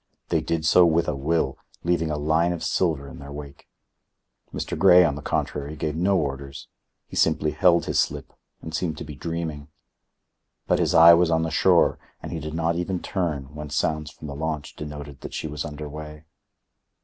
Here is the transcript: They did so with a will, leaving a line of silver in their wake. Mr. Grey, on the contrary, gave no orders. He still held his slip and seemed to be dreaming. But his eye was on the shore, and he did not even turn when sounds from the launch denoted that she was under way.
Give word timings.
They 0.29 0.41
did 0.41 0.65
so 0.65 0.83
with 0.83 1.07
a 1.07 1.15
will, 1.15 1.59
leaving 1.83 2.09
a 2.09 2.17
line 2.17 2.53
of 2.53 2.63
silver 2.63 3.07
in 3.07 3.19
their 3.19 3.31
wake. 3.31 3.69
Mr. 4.51 4.75
Grey, 4.75 5.03
on 5.03 5.13
the 5.13 5.21
contrary, 5.21 5.75
gave 5.75 5.95
no 5.95 6.17
orders. 6.17 6.67
He 7.07 7.15
still 7.15 7.37
held 7.51 7.85
his 7.85 7.99
slip 7.99 8.33
and 8.63 8.73
seemed 8.73 8.97
to 8.97 9.03
be 9.03 9.13
dreaming. 9.13 9.67
But 10.65 10.79
his 10.79 10.95
eye 10.95 11.13
was 11.13 11.29
on 11.29 11.43
the 11.43 11.51
shore, 11.51 11.99
and 12.19 12.31
he 12.31 12.39
did 12.39 12.55
not 12.55 12.75
even 12.75 12.99
turn 12.99 13.53
when 13.53 13.69
sounds 13.69 14.09
from 14.09 14.25
the 14.27 14.33
launch 14.33 14.75
denoted 14.75 15.21
that 15.21 15.35
she 15.35 15.45
was 15.45 15.63
under 15.63 15.87
way. 15.87 16.23